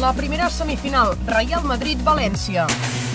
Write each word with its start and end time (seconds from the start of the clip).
La 0.00 0.14
primera 0.14 0.48
semifinal, 0.48 1.10
Real 1.26 1.60
Madrid-València. 1.68 2.62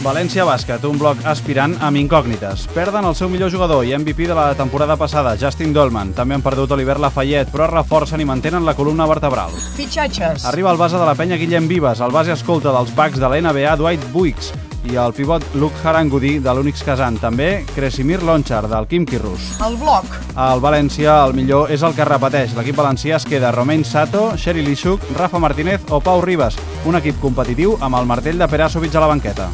València 0.03 0.43
Bàsquet, 0.45 0.83
un 0.85 0.99
bloc 1.01 1.23
aspirant 1.25 1.73
amb 1.81 1.97
incògnites. 1.97 2.67
Perden 2.75 3.07
el 3.09 3.15
seu 3.17 3.31
millor 3.31 3.49
jugador 3.49 3.81
i 3.87 3.95
MVP 3.97 4.27
de 4.29 4.35
la 4.37 4.51
temporada 4.53 4.93
passada, 4.93 5.33
Justin 5.41 5.73
Dolman. 5.73 6.13
També 6.13 6.37
han 6.37 6.43
perdut 6.45 6.75
Oliver 6.77 6.99
Lafayette, 7.01 7.49
però 7.49 7.65
reforcen 7.71 8.21
i 8.21 8.29
mantenen 8.29 8.67
la 8.69 8.75
columna 8.77 9.09
vertebral. 9.09 9.55
Fitxatges. 9.79 10.45
Arriba 10.45 10.69
el 10.69 10.77
base 10.77 11.01
de 11.01 11.09
la 11.09 11.17
penya 11.17 11.41
Guillem 11.41 11.65
Vives, 11.67 12.05
el 12.05 12.13
base 12.13 12.37
escolta 12.37 12.75
dels 12.75 12.93
Bucks 12.93 13.17
de 13.17 13.33
la 13.33 13.41
NBA, 13.41 13.75
Dwight 13.81 14.05
Buicks, 14.13 14.53
i 14.91 14.97
el 15.01 15.13
pivot 15.13 15.43
Luke 15.55 15.81
Harangudi 15.83 16.37
de 16.39 16.53
l'Unix 16.53 16.83
Kazan. 16.85 17.17
També 17.21 17.65
Cresimir 17.73 18.21
Lonchar 18.23 18.63
del 18.71 18.87
Kim 18.87 19.05
Kirrus. 19.05 19.55
El 19.65 19.77
bloc. 19.81 20.05
Al 20.35 20.61
València 20.63 21.17
el 21.25 21.35
millor 21.37 21.71
és 21.73 21.83
el 21.85 21.95
que 21.97 22.07
repeteix. 22.07 22.55
L'equip 22.57 22.77
valencià 22.79 23.19
es 23.19 23.27
queda 23.27 23.53
Romain 23.55 23.85
Sato, 23.85 24.31
Xeri 24.37 24.65
Lixuc, 24.65 25.03
Rafa 25.17 25.39
Martínez 25.39 25.89
o 25.89 25.99
Pau 25.99 26.21
Ribas. 26.21 26.57
Un 26.85 26.99
equip 27.01 27.19
competitiu 27.21 27.77
amb 27.81 27.99
el 27.99 28.09
martell 28.09 28.41
de 28.41 28.47
Perasovic 28.47 28.95
a 28.95 29.05
la 29.05 29.11
banqueta. 29.11 29.49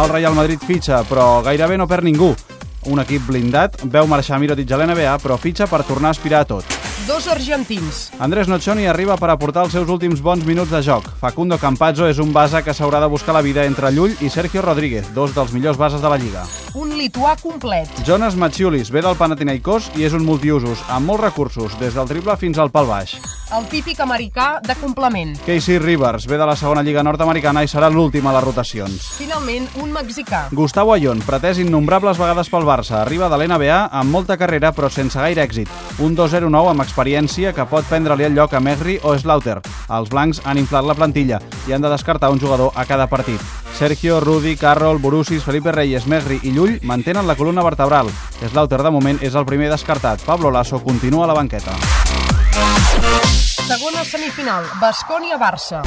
El 0.00 0.08
Real 0.08 0.34
Madrid 0.34 0.62
fitxa, 0.62 1.02
però 1.08 1.40
gairebé 1.42 1.78
no 1.78 1.88
perd 1.90 2.06
ningú. 2.06 2.34
Un 2.90 3.02
equip 3.02 3.26
blindat 3.28 3.82
veu 3.84 4.06
marxar 4.08 4.38
Mirotic 4.40 4.70
a 4.72 4.78
l'NBA, 4.80 5.18
però 5.20 5.36
fitxa 5.36 5.66
per 5.68 5.82
tornar 5.84 6.14
a 6.14 6.16
aspirar 6.16 6.46
a 6.46 6.48
tot. 6.56 6.89
Dos 7.10 7.26
argentins. 7.26 8.12
Andrés 8.22 8.46
Noccioni 8.46 8.84
arriba 8.86 9.16
per 9.18 9.32
aportar 9.32 9.64
els 9.66 9.72
seus 9.74 9.88
últims 9.90 10.20
bons 10.22 10.44
minuts 10.46 10.70
de 10.70 10.78
joc. 10.86 11.08
Facundo 11.18 11.58
Campazzo 11.58 12.06
és 12.06 12.22
un 12.22 12.30
base 12.30 12.62
que 12.62 12.70
s'haurà 12.70 13.00
de 13.02 13.10
buscar 13.10 13.34
la 13.34 13.42
vida 13.42 13.64
entre 13.66 13.90
Llull 13.90 14.14
i 14.22 14.30
Sergio 14.30 14.62
Rodríguez, 14.62 15.10
dos 15.10 15.34
dels 15.34 15.50
millors 15.50 15.80
bases 15.80 16.04
de 16.06 16.12
la 16.12 16.20
Lliga. 16.22 16.46
Un 16.78 16.92
lituà 16.94 17.32
complet. 17.40 17.88
Jonas 18.06 18.36
Maciulis 18.38 18.92
ve 18.94 19.00
del 19.02 19.16
Panathinaikos 19.18 19.88
i 19.98 20.04
és 20.06 20.12
un 20.14 20.22
multiusos, 20.22 20.78
amb 20.86 21.08
molts 21.10 21.24
recursos, 21.24 21.74
des 21.80 21.96
del 21.98 22.06
triple 22.06 22.36
fins 22.38 22.60
al 22.62 22.70
pal 22.70 22.86
baix. 22.86 23.16
El 23.50 23.64
típic 23.66 23.98
americà 23.98 24.60
de 24.62 24.76
complement. 24.78 25.32
Casey 25.42 25.80
Rivers 25.82 26.28
ve 26.30 26.38
de 26.38 26.46
la 26.46 26.54
segona 26.54 26.84
lliga 26.86 27.02
nord-americana 27.02 27.64
i 27.66 27.70
serà 27.70 27.88
l'últim 27.90 28.28
a 28.30 28.34
les 28.36 28.44
rotacions. 28.44 29.08
Finalment, 29.18 29.66
un 29.82 29.90
mexicà. 29.90 30.44
Gustavo 30.54 30.94
Ayón, 30.94 31.24
pretès 31.26 31.58
innombrables 31.58 32.20
vegades 32.20 32.52
pel 32.52 32.68
Barça, 32.68 33.00
arriba 33.00 33.26
de 33.32 33.40
l'NBA 33.40 33.80
amb 33.90 34.14
molta 34.14 34.38
carrera 34.38 34.70
però 34.76 34.92
sense 34.94 35.18
gaire 35.18 35.42
èxit. 35.42 35.66
Un 35.98 36.14
2-0-9 36.14 36.70
amb 36.70 36.86
experiència 36.86 37.50
que 37.56 37.66
pot 37.66 37.88
prendre-li 37.90 38.28
el 38.28 38.38
lloc 38.38 38.54
a 38.54 38.62
Megri 38.62 39.00
o 39.02 39.16
Slaughter. 39.18 39.58
Els 39.90 40.14
blancs 40.14 40.44
han 40.44 40.62
inflat 40.62 40.86
la 40.86 40.94
plantilla 40.94 41.42
i 41.66 41.74
han 41.74 41.82
de 41.82 41.90
descartar 41.90 42.30
un 42.30 42.38
jugador 42.38 42.70
a 42.76 42.86
cada 42.86 43.10
partit. 43.10 43.42
Sergio, 43.80 44.20
Rudi, 44.20 44.56
Carroll, 44.56 44.98
Borussis, 45.00 45.42
Felipe 45.42 45.72
Reyes, 45.72 46.06
Megri 46.06 46.36
i 46.42 46.50
Llull 46.52 46.74
mantenen 46.84 47.24
la 47.24 47.32
columna 47.34 47.62
vertebral. 47.64 48.10
Slaughter, 48.42 48.82
de 48.84 48.90
moment, 48.92 49.22
és 49.24 49.32
el 49.32 49.46
primer 49.48 49.70
descartat. 49.72 50.20
Pablo 50.20 50.50
Lasso 50.52 50.82
continua 50.84 51.24
a 51.24 51.30
la 51.32 51.38
banqueta. 51.38 51.72
Segona 53.64 54.04
semifinal, 54.04 54.68
Bascònia-Barça. 54.84 55.80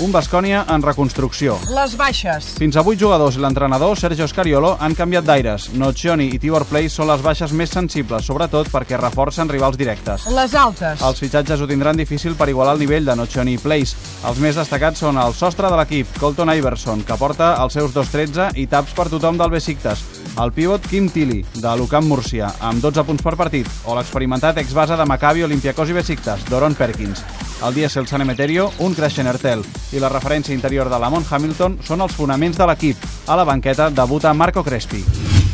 Un 0.00 0.10
Bascònia 0.10 0.64
en 0.72 0.82
reconstrucció. 0.82 1.58
Les 1.70 1.92
baixes. 2.00 2.46
Fins 2.56 2.78
a 2.80 2.82
8 2.82 2.96
jugadors 2.98 3.36
i 3.36 3.42
l'entrenador, 3.42 3.92
Sergio 4.00 4.24
Scariolo, 4.26 4.72
han 4.80 4.96
canviat 4.96 5.26
d'aires. 5.28 5.68
Nocioni 5.76 6.30
i 6.32 6.38
Tibor 6.40 6.64
Play 6.66 6.88
són 6.90 7.10
les 7.10 7.20
baixes 7.22 7.52
més 7.52 7.70
sensibles, 7.70 8.24
sobretot 8.24 8.70
perquè 8.72 8.96
reforcen 8.98 9.52
rivals 9.52 9.76
directes. 9.78 10.24
Les 10.32 10.56
altes. 10.56 11.04
Els 11.04 11.20
fitxatges 11.20 11.60
ho 11.60 11.68
tindran 11.68 12.00
difícil 12.00 12.34
per 12.40 12.48
igualar 12.48 12.74
el 12.78 12.82
nivell 12.82 13.04
de 13.04 13.16
Nocioni 13.20 13.58
i 13.58 13.60
Place. 13.60 13.94
Els 14.26 14.40
més 14.40 14.56
destacats 14.56 15.04
són 15.04 15.20
el 15.20 15.36
sostre 15.36 15.70
de 15.70 15.78
l'equip, 15.78 16.18
Colton 16.18 16.54
Iverson, 16.56 17.04
que 17.04 17.20
porta 17.20 17.52
els 17.62 17.76
seus 17.76 17.92
2-13 17.94 18.56
i 18.56 18.66
taps 18.66 18.96
per 18.96 19.10
tothom 19.12 19.38
del 19.38 19.52
Besiktas, 19.52 20.02
el 20.40 20.56
pivot 20.56 20.88
Kim 20.88 21.12
Tilly, 21.12 21.42
de 21.60 21.76
l'Ucamp 21.76 22.08
Múrcia, 22.08 22.48
amb 22.64 22.80
12 22.82 23.04
punts 23.04 23.22
per 23.22 23.36
partit, 23.36 23.68
o 23.84 23.94
l'experimentat 23.94 24.58
exbase 24.64 24.96
de 24.96 25.06
Maccabi, 25.06 25.44
Olympiacos 25.44 25.92
i 25.92 26.00
Besiktas, 26.00 26.48
Doron 26.48 26.74
Perkins. 26.74 27.22
El 27.62 27.74
Diesel 27.74 28.08
San 28.08 28.20
Emeterio, 28.20 28.72
un 28.78 28.94
Crescent 28.94 29.28
Ertel 29.30 29.62
i 29.94 30.00
la 30.02 30.10
referència 30.10 30.54
interior 30.54 30.90
de 30.90 30.98
Lamont 30.98 31.26
Hamilton 31.30 31.78
són 31.86 32.02
els 32.02 32.16
fonaments 32.18 32.58
de 32.58 32.66
l'equip. 32.66 33.10
A 33.30 33.38
la 33.38 33.46
banqueta 33.46 33.88
debuta 33.90 34.34
Marco 34.34 34.64
Crespi. 34.66 35.04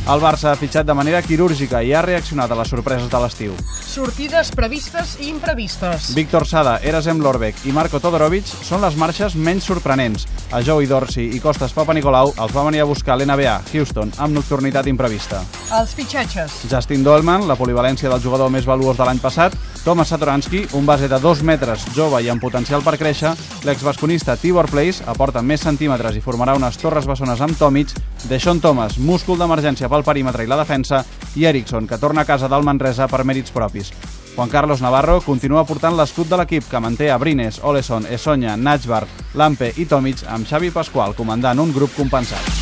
El 0.09 0.23
Barça 0.25 0.49
ha 0.49 0.57
fitxat 0.57 0.87
de 0.89 0.95
manera 0.97 1.21
quirúrgica 1.21 1.83
i 1.85 1.91
ha 1.93 2.01
reaccionat 2.01 2.49
a 2.49 2.57
les 2.57 2.71
sorpreses 2.73 3.11
de 3.13 3.19
l'estiu. 3.21 3.57
Sortides 3.69 4.55
previstes 4.57 5.19
i 5.21 5.29
imprevistes. 5.29 6.15
Víctor 6.17 6.47
Sada, 6.49 6.79
Erasem 6.81 7.21
Lorbeck 7.21 7.67
i 7.69 7.75
Marco 7.77 8.01
Todorovic 8.01 8.49
són 8.49 8.81
les 8.81 8.97
marxes 8.97 9.37
menys 9.37 9.69
sorprenents. 9.69 10.25
A 10.49 10.63
Joey 10.65 10.89
Dorsey 10.89 11.37
i 11.37 11.43
Costas 11.45 11.77
Papa 11.77 11.93
Nicolau 11.93 12.33
els 12.33 12.57
va 12.57 12.65
venir 12.71 12.81
a 12.81 12.89
buscar 12.89 13.19
l'NBA, 13.19 13.59
Houston, 13.75 14.15
amb 14.17 14.33
nocturnitat 14.39 14.89
imprevista. 14.89 15.43
Els 15.77 15.93
fitxatges. 15.93 16.63
Justin 16.73 17.05
Dolman, 17.05 17.45
la 17.45 17.59
polivalència 17.61 18.09
del 18.09 18.25
jugador 18.25 18.49
més 18.49 18.65
valuós 18.65 18.97
de 18.97 19.05
l'any 19.05 19.21
passat, 19.21 19.61
Thomas 19.85 20.09
Satoransky, 20.09 20.67
un 20.73 20.87
base 20.87 21.09
de 21.09 21.19
2 21.19 21.43
metres, 21.43 21.85
jove 21.95 22.21
i 22.23 22.29
amb 22.29 22.43
potencial 22.43 22.83
per 22.85 22.97
créixer, 23.01 23.33
l'exbasconista 23.65 24.37
Tibor 24.37 24.69
Place 24.71 25.05
aporta 25.07 25.43
més 25.43 25.65
centímetres 25.65 26.17
i 26.19 26.23
formarà 26.25 26.55
unes 26.59 26.79
torres 26.81 27.09
bessones 27.09 27.41
amb 27.45 27.57
Tomic, 27.59 27.95
Deshaun 28.29 28.61
Thomas, 28.61 28.99
múscul 28.99 29.39
d'emergència 29.39 29.89
pel 29.89 30.05
perímetre 30.05 30.45
i 30.45 30.51
la 30.51 30.61
defensa, 30.61 31.03
i 31.37 31.49
Eriksson, 31.49 31.87
que 31.87 31.99
torna 31.99 32.23
a 32.23 32.29
casa 32.29 32.49
del 32.49 32.67
Manresa 32.67 33.09
per 33.09 33.25
mèrits 33.25 33.55
propis. 33.55 33.93
Juan 34.37 34.49
Carlos 34.49 34.81
Navarro 34.81 35.19
continua 35.21 35.67
portant 35.67 35.97
l'escut 35.99 36.31
de 36.31 36.39
l'equip 36.39 36.69
que 36.71 36.81
manté 36.81 37.11
a 37.11 37.19
Brines, 37.19 37.59
Oleson, 37.63 38.07
Esonya, 38.07 38.57
Natchbar, 38.57 39.05
Lampe 39.35 39.73
i 39.77 39.89
Tomic 39.91 40.23
amb 40.29 40.47
Xavi 40.47 40.71
Pasqual 40.71 41.19
comandant 41.19 41.59
un 41.59 41.75
grup 41.75 41.97
compensat. 41.99 42.58